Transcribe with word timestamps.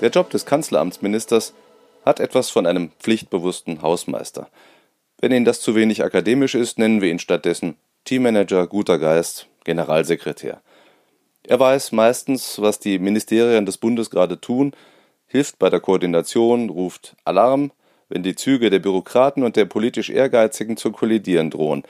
Der 0.00 0.08
Job 0.10 0.30
des 0.30 0.46
Kanzleramtsministers 0.46 1.52
hat 2.04 2.20
etwas 2.20 2.48
von 2.48 2.66
einem 2.66 2.90
pflichtbewussten 2.98 3.82
Hausmeister. 3.82 4.48
Wenn 5.20 5.32
Ihnen 5.32 5.44
das 5.44 5.60
zu 5.60 5.74
wenig 5.74 6.02
akademisch 6.02 6.54
ist, 6.54 6.78
nennen 6.78 7.02
wir 7.02 7.10
ihn 7.10 7.18
stattdessen 7.18 7.76
Teammanager, 8.04 8.66
guter 8.66 8.98
Geist, 8.98 9.48
Generalsekretär. 9.64 10.62
Er 11.46 11.60
weiß 11.60 11.92
meistens, 11.92 12.60
was 12.60 12.78
die 12.78 12.98
Ministerien 12.98 13.66
des 13.66 13.76
Bundes 13.76 14.08
gerade 14.08 14.40
tun, 14.40 14.72
hilft 15.26 15.58
bei 15.58 15.68
der 15.68 15.80
Koordination, 15.80 16.70
ruft 16.70 17.16
Alarm, 17.24 17.70
wenn 18.08 18.22
die 18.22 18.34
Züge 18.34 18.70
der 18.70 18.78
Bürokraten 18.78 19.42
und 19.42 19.56
der 19.56 19.66
politisch 19.66 20.08
Ehrgeizigen 20.08 20.76
zu 20.78 20.92
kollidieren 20.92 21.50
drohen. 21.50 21.84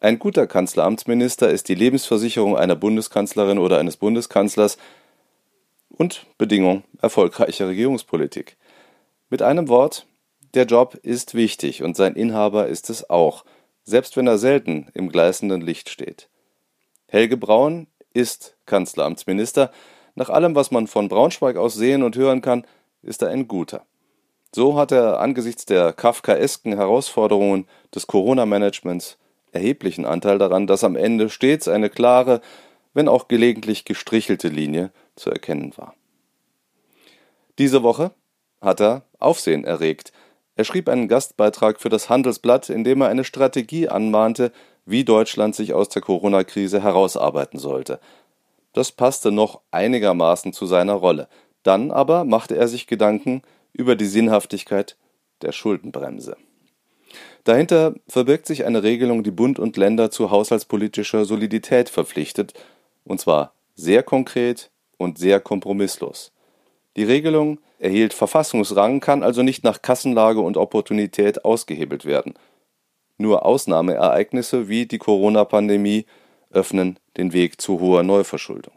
Ein 0.00 0.18
guter 0.18 0.46
Kanzleramtsminister 0.46 1.48
ist 1.48 1.68
die 1.68 1.74
Lebensversicherung 1.74 2.56
einer 2.56 2.76
Bundeskanzlerin 2.76 3.58
oder 3.58 3.78
eines 3.78 3.96
Bundeskanzlers 3.96 4.76
und 5.96 6.26
Bedingung 6.38 6.84
erfolgreicher 7.00 7.68
Regierungspolitik. 7.68 8.56
Mit 9.28 9.42
einem 9.42 9.68
Wort, 9.68 10.06
der 10.54 10.64
Job 10.64 10.94
ist 11.02 11.34
wichtig 11.34 11.82
und 11.82 11.96
sein 11.96 12.14
Inhaber 12.14 12.66
ist 12.66 12.90
es 12.90 13.10
auch, 13.10 13.44
selbst 13.84 14.16
wenn 14.16 14.26
er 14.26 14.38
selten 14.38 14.88
im 14.94 15.08
gleißenden 15.10 15.60
Licht 15.60 15.88
steht. 15.88 16.28
Helge 17.08 17.36
Braun 17.36 17.86
ist 18.12 18.56
Kanzleramtsminister. 18.66 19.70
Nach 20.14 20.30
allem, 20.30 20.54
was 20.54 20.70
man 20.70 20.86
von 20.86 21.08
Braunschweig 21.08 21.56
aus 21.56 21.74
sehen 21.74 22.02
und 22.02 22.16
hören 22.16 22.40
kann, 22.40 22.66
ist 23.02 23.22
er 23.22 23.28
ein 23.28 23.46
guter. 23.46 23.84
So 24.54 24.78
hat 24.78 24.92
er 24.92 25.20
angesichts 25.20 25.66
der 25.66 25.92
kafkaesken 25.92 26.74
Herausforderungen 26.74 27.66
des 27.94 28.06
Corona-Managements 28.06 29.18
erheblichen 29.52 30.04
Anteil 30.04 30.38
daran, 30.38 30.66
dass 30.66 30.84
am 30.84 30.96
Ende 30.96 31.28
stets 31.30 31.68
eine 31.68 31.90
klare, 31.90 32.40
wenn 32.96 33.08
auch 33.08 33.28
gelegentlich 33.28 33.84
gestrichelte 33.84 34.48
Linie 34.48 34.90
zu 35.16 35.30
erkennen 35.30 35.76
war. 35.76 35.94
Diese 37.58 37.82
Woche 37.82 38.12
hat 38.62 38.80
er 38.80 39.02
Aufsehen 39.18 39.64
erregt. 39.64 40.14
Er 40.54 40.64
schrieb 40.64 40.88
einen 40.88 41.06
Gastbeitrag 41.06 41.78
für 41.78 41.90
das 41.90 42.08
Handelsblatt, 42.08 42.70
in 42.70 42.84
dem 42.84 43.02
er 43.02 43.08
eine 43.08 43.24
Strategie 43.24 43.90
anmahnte, 43.90 44.50
wie 44.86 45.04
Deutschland 45.04 45.54
sich 45.54 45.74
aus 45.74 45.90
der 45.90 46.00
Corona-Krise 46.00 46.82
herausarbeiten 46.82 47.58
sollte. 47.58 48.00
Das 48.72 48.92
passte 48.92 49.30
noch 49.30 49.60
einigermaßen 49.72 50.54
zu 50.54 50.64
seiner 50.64 50.94
Rolle. 50.94 51.28
Dann 51.64 51.90
aber 51.90 52.24
machte 52.24 52.56
er 52.56 52.66
sich 52.66 52.86
Gedanken 52.86 53.42
über 53.74 53.94
die 53.94 54.06
Sinnhaftigkeit 54.06 54.96
der 55.42 55.52
Schuldenbremse. 55.52 56.38
Dahinter 57.44 57.94
verbirgt 58.08 58.46
sich 58.46 58.64
eine 58.64 58.82
Regelung, 58.82 59.22
die 59.22 59.30
Bund 59.30 59.58
und 59.58 59.76
Länder 59.76 60.10
zu 60.10 60.30
haushaltspolitischer 60.30 61.26
Solidität 61.26 61.90
verpflichtet, 61.90 62.54
und 63.06 63.20
zwar 63.20 63.54
sehr 63.74 64.02
konkret 64.02 64.70
und 64.98 65.18
sehr 65.18 65.40
kompromisslos. 65.40 66.32
Die 66.96 67.04
Regelung 67.04 67.58
erhielt 67.78 68.14
Verfassungsrang, 68.14 69.00
kann 69.00 69.22
also 69.22 69.42
nicht 69.42 69.64
nach 69.64 69.82
Kassenlage 69.82 70.40
und 70.40 70.56
Opportunität 70.56 71.44
ausgehebelt 71.44 72.04
werden. 72.04 72.34
Nur 73.18 73.44
Ausnahmeereignisse 73.44 74.68
wie 74.68 74.86
die 74.86 74.98
Corona-Pandemie 74.98 76.06
öffnen 76.50 76.98
den 77.16 77.32
Weg 77.32 77.60
zu 77.60 77.80
hoher 77.80 78.02
Neuverschuldung. 78.02 78.74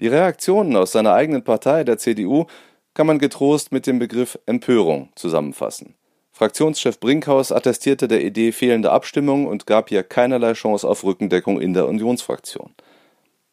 Die 0.00 0.08
Reaktionen 0.08 0.76
aus 0.76 0.92
seiner 0.92 1.14
eigenen 1.14 1.42
Partei, 1.42 1.84
der 1.84 1.98
CDU, 1.98 2.46
kann 2.94 3.06
man 3.06 3.18
getrost 3.18 3.72
mit 3.72 3.86
dem 3.86 3.98
Begriff 3.98 4.38
Empörung 4.46 5.10
zusammenfassen. 5.14 5.94
Fraktionschef 6.36 7.00
Brinkhaus 7.00 7.50
attestierte 7.50 8.08
der 8.08 8.22
Idee 8.22 8.52
fehlende 8.52 8.92
Abstimmung 8.92 9.46
und 9.46 9.66
gab 9.66 9.90
ihr 9.90 10.02
keinerlei 10.02 10.52
Chance 10.52 10.86
auf 10.86 11.02
Rückendeckung 11.02 11.62
in 11.62 11.72
der 11.72 11.88
Unionsfraktion. 11.88 12.74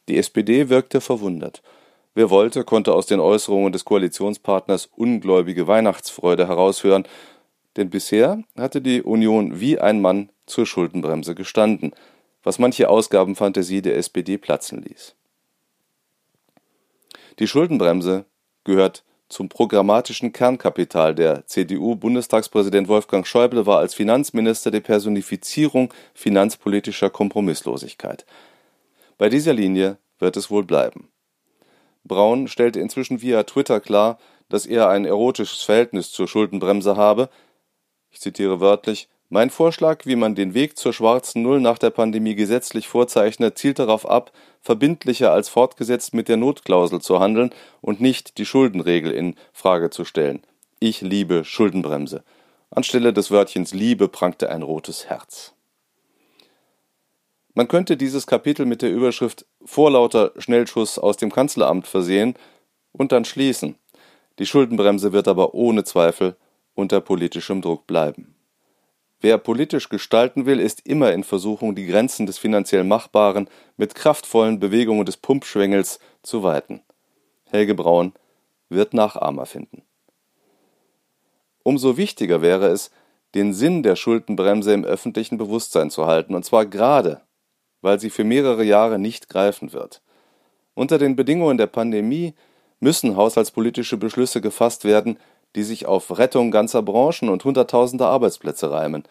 Die 0.09 0.17
SPD 0.17 0.67
wirkte 0.67 0.99
verwundert. 0.99 1.63
Wer 2.13 2.29
wollte, 2.29 2.65
konnte 2.65 2.93
aus 2.93 3.05
den 3.05 3.21
Äußerungen 3.21 3.71
des 3.71 3.85
Koalitionspartners 3.85 4.89
ungläubige 4.97 5.65
Weihnachtsfreude 5.65 6.49
heraushören, 6.49 7.07
denn 7.77 7.89
bisher 7.89 8.43
hatte 8.57 8.81
die 8.81 9.01
Union 9.01 9.61
wie 9.61 9.79
ein 9.79 10.01
Mann 10.01 10.29
zur 10.45 10.65
Schuldenbremse 10.65 11.35
gestanden, 11.35 11.93
was 12.43 12.59
manche 12.59 12.89
Ausgabenfantasie 12.89 13.81
der 13.81 13.95
SPD 13.95 14.37
platzen 14.37 14.81
ließ. 14.81 15.15
Die 17.39 17.47
Schuldenbremse 17.47 18.25
gehört 18.65 19.05
zum 19.33 19.49
programmatischen 19.49 20.31
Kernkapital 20.31 21.15
der 21.15 21.45
CDU. 21.47 21.95
Bundestagspräsident 21.95 22.87
Wolfgang 22.87 23.25
Schäuble 23.25 23.65
war 23.65 23.79
als 23.79 23.95
Finanzminister 23.95 24.69
die 24.69 24.79
Personifizierung 24.79 25.91
finanzpolitischer 26.13 27.09
Kompromisslosigkeit. 27.09 28.25
Bei 29.17 29.29
dieser 29.29 29.53
Linie 29.53 29.97
wird 30.19 30.37
es 30.37 30.51
wohl 30.51 30.63
bleiben. 30.63 31.09
Braun 32.03 32.47
stellte 32.47 32.79
inzwischen 32.79 33.21
via 33.21 33.43
Twitter 33.43 33.79
klar, 33.79 34.19
dass 34.49 34.65
er 34.67 34.89
ein 34.89 35.05
erotisches 35.05 35.63
Verhältnis 35.63 36.11
zur 36.11 36.27
Schuldenbremse 36.27 36.95
habe. 36.95 37.29
Ich 38.11 38.21
zitiere 38.21 38.59
wörtlich: 38.59 39.09
Mein 39.33 39.49
Vorschlag, 39.49 40.05
wie 40.05 40.15
man 40.15 40.35
den 40.35 40.53
Weg 40.53 40.77
zur 40.77 40.93
schwarzen 40.93 41.41
Null 41.41 41.59
nach 41.59 41.79
der 41.79 41.89
Pandemie 41.89 42.35
gesetzlich 42.35 42.87
vorzeichnet, 42.87 43.57
zielt 43.57 43.79
darauf 43.79 44.07
ab, 44.07 44.31
verbindlicher 44.61 45.31
als 45.31 45.49
fortgesetzt 45.49 46.13
mit 46.13 46.29
der 46.29 46.37
Notklausel 46.37 47.01
zu 47.01 47.19
handeln 47.19 47.49
und 47.81 47.99
nicht 47.99 48.37
die 48.37 48.45
Schuldenregel 48.45 49.11
in 49.11 49.33
Frage 49.51 49.89
zu 49.89 50.05
stellen. 50.05 50.43
Ich 50.79 51.01
liebe 51.01 51.45
Schuldenbremse. 51.45 52.23
Anstelle 52.69 53.11
des 53.11 53.31
Wörtchens 53.31 53.73
Liebe 53.73 54.07
prangte 54.07 54.51
ein 54.51 54.61
rotes 54.61 55.09
Herz. 55.09 55.55
Man 57.55 57.67
könnte 57.67 57.97
dieses 57.97 58.27
Kapitel 58.27 58.67
mit 58.67 58.83
der 58.83 58.91
Überschrift 58.91 59.47
Vorlauter 59.65 60.31
Schnellschuss 60.37 60.99
aus 60.99 61.17
dem 61.17 61.31
Kanzleramt 61.31 61.87
versehen 61.87 62.35
und 62.91 63.11
dann 63.11 63.25
schließen. 63.25 63.79
Die 64.37 64.45
Schuldenbremse 64.45 65.11
wird 65.11 65.27
aber 65.27 65.55
ohne 65.55 65.83
Zweifel 65.83 66.35
unter 66.75 67.01
politischem 67.01 67.63
Druck 67.63 67.87
bleiben. 67.87 68.32
Wer 69.23 69.37
politisch 69.37 69.87
gestalten 69.87 70.45
will, 70.45 70.59
ist 70.59 70.85
immer 70.85 71.13
in 71.13 71.23
Versuchung, 71.23 71.75
die 71.75 71.85
Grenzen 71.85 72.25
des 72.25 72.37
finanziell 72.37 72.83
Machbaren 72.83 73.47
mit 73.77 73.95
kraftvollen 73.95 74.59
Bewegungen 74.59 75.05
des 75.05 75.15
Pumpschwengels 75.15 75.99
zu 76.23 76.43
weiten. 76.43 76.81
Helge 77.49 77.73
Braun 77.73 78.11
wird 78.67 78.93
Nachahmer 78.93 79.45
finden. 79.45 79.83
Umso 81.63 81.95
wichtiger 81.95 82.41
wäre 82.41 82.67
es, 82.67 82.91
den 83.33 83.53
Sinn 83.53 83.81
der 83.81 83.95
Schuldenbremse 83.95 84.73
im 84.73 84.83
öffentlichen 84.83 85.37
Bewusstsein 85.37 85.89
zu 85.89 86.05
halten, 86.05 86.35
und 86.35 86.43
zwar 86.43 86.65
gerade 86.65 87.21
weil 87.79 87.99
sie 87.99 88.09
für 88.09 88.23
mehrere 88.23 88.63
Jahre 88.63 88.97
nicht 88.97 89.29
greifen 89.29 89.71
wird. 89.73 90.01
Unter 90.73 90.97
den 90.97 91.15
Bedingungen 91.15 91.57
der 91.57 91.67
Pandemie 91.67 92.33
müssen 92.79 93.15
haushaltspolitische 93.15 93.97
Beschlüsse 93.97 94.41
gefasst 94.41 94.85
werden, 94.85 95.17
die 95.55 95.63
sich 95.63 95.85
auf 95.85 96.17
Rettung 96.17 96.51
ganzer 96.51 96.81
Branchen 96.81 97.29
und 97.29 97.43
Hunderttausender 97.43 98.07
Arbeitsplätze 98.07 98.71
reimen. 98.71 99.03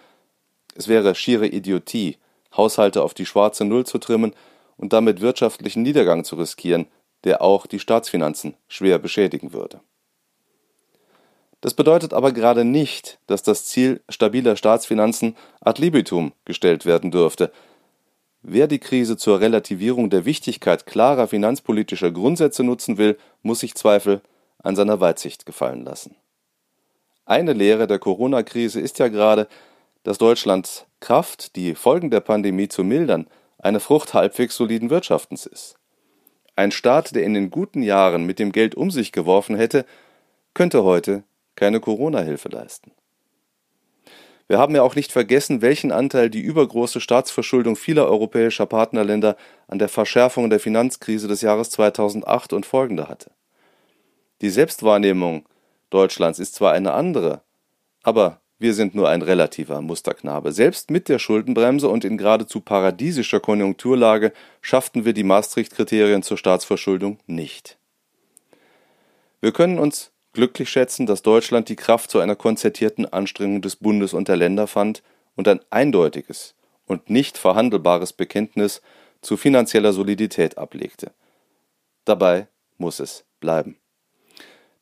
Es 0.74 0.88
wäre 0.88 1.14
schiere 1.14 1.46
Idiotie, 1.46 2.16
Haushalte 2.56 3.02
auf 3.02 3.14
die 3.14 3.26
schwarze 3.26 3.64
Null 3.64 3.86
zu 3.86 3.98
trimmen 3.98 4.34
und 4.76 4.92
damit 4.92 5.20
wirtschaftlichen 5.20 5.82
Niedergang 5.82 6.24
zu 6.24 6.36
riskieren, 6.36 6.86
der 7.24 7.42
auch 7.42 7.66
die 7.66 7.78
Staatsfinanzen 7.78 8.54
schwer 8.68 8.98
beschädigen 8.98 9.52
würde. 9.52 9.80
Das 11.60 11.74
bedeutet 11.74 12.12
aber 12.12 12.32
gerade 12.32 12.64
nicht, 12.64 13.18
dass 13.28 13.44
das 13.44 13.66
Ziel 13.66 14.00
stabiler 14.08 14.56
Staatsfinanzen 14.56 15.36
ad 15.60 15.80
libitum 15.80 16.32
gestellt 16.44 16.84
werden 16.84 17.12
dürfte, 17.12 17.52
Wer 18.44 18.66
die 18.66 18.80
Krise 18.80 19.16
zur 19.16 19.38
Relativierung 19.38 20.10
der 20.10 20.24
Wichtigkeit 20.24 20.84
klarer 20.84 21.28
finanzpolitischer 21.28 22.10
Grundsätze 22.10 22.64
nutzen 22.64 22.98
will, 22.98 23.16
muss 23.42 23.60
sich 23.60 23.76
Zweifel 23.76 24.20
an 24.58 24.74
seiner 24.74 24.98
Weitsicht 24.98 25.46
gefallen 25.46 25.84
lassen. 25.84 26.16
Eine 27.32 27.54
Lehre 27.54 27.86
der 27.86 27.98
Corona-Krise 27.98 28.78
ist 28.78 28.98
ja 28.98 29.08
gerade, 29.08 29.48
dass 30.02 30.18
Deutschlands 30.18 30.84
Kraft, 31.00 31.56
die 31.56 31.74
Folgen 31.74 32.10
der 32.10 32.20
Pandemie 32.20 32.68
zu 32.68 32.84
mildern, 32.84 33.26
eine 33.56 33.80
Frucht 33.80 34.12
halbwegs 34.12 34.54
soliden 34.54 34.90
Wirtschaftens 34.90 35.46
ist. 35.46 35.76
Ein 36.56 36.72
Staat, 36.72 37.14
der 37.14 37.22
in 37.24 37.32
den 37.32 37.50
guten 37.50 37.82
Jahren 37.82 38.26
mit 38.26 38.38
dem 38.38 38.52
Geld 38.52 38.74
um 38.74 38.90
sich 38.90 39.12
geworfen 39.12 39.56
hätte, 39.56 39.86
könnte 40.52 40.84
heute 40.84 41.24
keine 41.54 41.80
Corona-Hilfe 41.80 42.50
leisten. 42.50 42.90
Wir 44.46 44.58
haben 44.58 44.74
ja 44.74 44.82
auch 44.82 44.94
nicht 44.94 45.10
vergessen, 45.10 45.62
welchen 45.62 45.90
Anteil 45.90 46.28
die 46.28 46.42
übergroße 46.42 47.00
Staatsverschuldung 47.00 47.76
vieler 47.76 48.08
europäischer 48.08 48.66
Partnerländer 48.66 49.38
an 49.68 49.78
der 49.78 49.88
Verschärfung 49.88 50.50
der 50.50 50.60
Finanzkrise 50.60 51.28
des 51.28 51.40
Jahres 51.40 51.70
2008 51.70 52.52
und 52.52 52.66
folgende 52.66 53.08
hatte. 53.08 53.30
Die 54.42 54.50
Selbstwahrnehmung 54.50 55.46
Deutschlands 55.92 56.38
ist 56.38 56.54
zwar 56.54 56.72
eine 56.72 56.92
andere, 56.92 57.42
aber 58.02 58.40
wir 58.58 58.74
sind 58.74 58.94
nur 58.94 59.08
ein 59.08 59.22
relativer 59.22 59.80
Musterknabe. 59.82 60.52
Selbst 60.52 60.90
mit 60.90 61.08
der 61.08 61.18
Schuldenbremse 61.18 61.88
und 61.88 62.04
in 62.04 62.16
geradezu 62.16 62.60
paradiesischer 62.60 63.40
Konjunkturlage 63.40 64.32
schafften 64.60 65.04
wir 65.04 65.12
die 65.12 65.24
Maastricht-Kriterien 65.24 66.22
zur 66.22 66.38
Staatsverschuldung 66.38 67.18
nicht. 67.26 67.76
Wir 69.40 69.52
können 69.52 69.78
uns 69.78 70.12
glücklich 70.32 70.70
schätzen, 70.70 71.06
dass 71.06 71.22
Deutschland 71.22 71.68
die 71.68 71.76
Kraft 71.76 72.10
zu 72.10 72.20
einer 72.20 72.36
konzertierten 72.36 73.04
Anstrengung 73.04 73.60
des 73.60 73.76
Bundes 73.76 74.14
und 74.14 74.28
der 74.28 74.36
Länder 74.36 74.66
fand 74.68 75.02
und 75.36 75.46
ein 75.46 75.60
eindeutiges 75.68 76.54
und 76.86 77.10
nicht 77.10 77.36
verhandelbares 77.36 78.12
Bekenntnis 78.12 78.80
zu 79.20 79.36
finanzieller 79.36 79.92
Solidität 79.92 80.56
ablegte. 80.56 81.10
Dabei 82.06 82.46
muss 82.78 82.98
es 82.98 83.24
bleiben. 83.40 83.81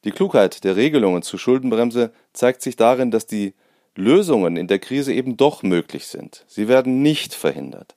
Die 0.05 0.13
Klugheit 0.13 0.65
der 0.65 0.77
Regelungen 0.77 1.23
zur 1.23 1.39
Schuldenbremse 1.39 2.13
zeigt 2.33 2.63
sich 2.63 2.77
darin, 2.77 3.11
dass 3.11 3.27
die 3.27 3.55
Lösungen 3.95 4.57
in 4.57 4.67
der 4.67 4.79
Krise 4.79 5.13
eben 5.13 5.37
doch 5.37 5.63
möglich 5.63 6.07
sind. 6.07 6.45
Sie 6.47 6.69
werden 6.69 7.03
nicht 7.03 7.35
verhindert. 7.35 7.97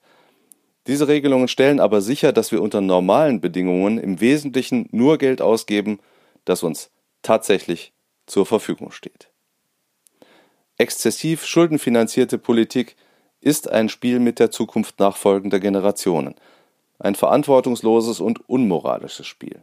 Diese 0.87 1.07
Regelungen 1.07 1.47
stellen 1.47 1.79
aber 1.79 2.01
sicher, 2.01 2.33
dass 2.33 2.51
wir 2.51 2.61
unter 2.61 2.81
normalen 2.81 3.39
Bedingungen 3.39 3.97
im 3.97 4.19
Wesentlichen 4.19 4.89
nur 4.91 5.17
Geld 5.17 5.41
ausgeben, 5.41 5.99
das 6.43 6.61
uns 6.61 6.89
tatsächlich 7.21 7.93
zur 8.25 8.45
Verfügung 8.45 8.91
steht. 8.91 9.29
Exzessiv 10.77 11.45
schuldenfinanzierte 11.45 12.37
Politik 12.37 12.97
ist 13.39 13.69
ein 13.69 13.87
Spiel 13.87 14.19
mit 14.19 14.39
der 14.39 14.51
Zukunft 14.51 14.99
nachfolgender 14.99 15.59
Generationen, 15.59 16.35
ein 16.99 17.15
verantwortungsloses 17.15 18.19
und 18.19 18.49
unmoralisches 18.49 19.27
Spiel. 19.27 19.61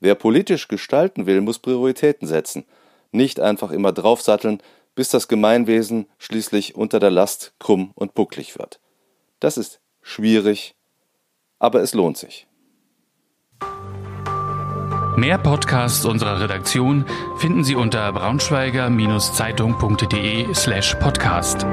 Wer 0.00 0.14
politisch 0.14 0.68
gestalten 0.68 1.26
will, 1.26 1.40
muss 1.40 1.58
Prioritäten 1.58 2.28
setzen, 2.28 2.64
nicht 3.12 3.40
einfach 3.40 3.70
immer 3.70 3.92
draufsatteln, 3.92 4.60
bis 4.94 5.08
das 5.10 5.28
Gemeinwesen 5.28 6.06
schließlich 6.18 6.74
unter 6.74 7.00
der 7.00 7.10
Last 7.10 7.54
krumm 7.58 7.92
und 7.94 8.14
bucklig 8.14 8.58
wird. 8.58 8.80
Das 9.40 9.56
ist 9.56 9.80
schwierig, 10.02 10.74
aber 11.58 11.80
es 11.82 11.94
lohnt 11.94 12.18
sich. 12.18 12.46
Mehr 15.16 15.38
Podcasts 15.38 16.04
unserer 16.04 16.40
Redaktion 16.40 17.06
finden 17.38 17.64
Sie 17.64 17.74
unter 17.74 18.12
braunschweiger-zeitung.de 18.12 20.52
slash 20.52 20.94
podcast. 20.96 21.64